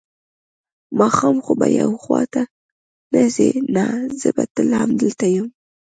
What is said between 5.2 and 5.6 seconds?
یم.